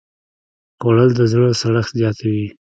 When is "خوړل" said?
0.79-1.09